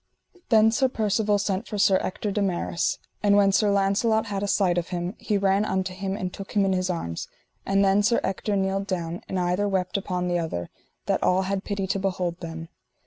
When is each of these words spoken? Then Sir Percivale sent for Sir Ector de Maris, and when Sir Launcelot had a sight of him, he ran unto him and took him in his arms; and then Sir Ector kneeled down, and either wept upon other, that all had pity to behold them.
Then 0.49 0.71
Sir 0.71 0.89
Percivale 0.89 1.37
sent 1.37 1.67
for 1.67 1.77
Sir 1.77 1.99
Ector 2.01 2.31
de 2.31 2.41
Maris, 2.41 2.97
and 3.21 3.35
when 3.37 3.51
Sir 3.51 3.69
Launcelot 3.69 4.25
had 4.25 4.41
a 4.41 4.47
sight 4.47 4.79
of 4.79 4.87
him, 4.87 5.13
he 5.19 5.37
ran 5.37 5.63
unto 5.63 5.93
him 5.93 6.17
and 6.17 6.33
took 6.33 6.53
him 6.53 6.65
in 6.65 6.73
his 6.73 6.89
arms; 6.89 7.27
and 7.67 7.85
then 7.85 8.01
Sir 8.01 8.19
Ector 8.23 8.55
kneeled 8.55 8.87
down, 8.87 9.21
and 9.29 9.39
either 9.39 9.67
wept 9.67 9.97
upon 9.97 10.35
other, 10.35 10.71
that 11.05 11.21
all 11.21 11.43
had 11.43 11.63
pity 11.63 11.85
to 11.85 11.99
behold 11.99 12.39
them. 12.39 12.67